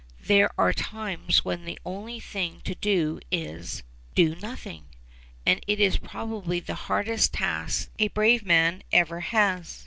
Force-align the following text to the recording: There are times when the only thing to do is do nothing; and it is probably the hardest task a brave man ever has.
There 0.23 0.49
are 0.59 0.73
times 0.73 1.45
when 1.45 1.63
the 1.63 1.77
only 1.85 2.19
thing 2.19 2.61
to 2.61 2.73
do 2.73 3.19
is 3.31 3.83
do 4.15 4.33
nothing; 4.37 4.85
and 5.45 5.63
it 5.67 5.79
is 5.79 5.97
probably 5.99 6.59
the 6.59 6.73
hardest 6.73 7.33
task 7.33 7.91
a 7.99 8.07
brave 8.07 8.43
man 8.43 8.81
ever 8.91 9.19
has. 9.19 9.79